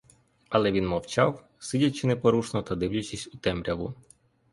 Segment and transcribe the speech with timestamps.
[0.49, 3.93] Але він мовчав, сидячи непорушно та дивлячись у темряву.